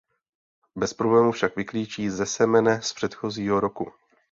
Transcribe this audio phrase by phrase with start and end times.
[0.75, 3.91] Bez problémů však vyklíčí ze semene z předchozího roku.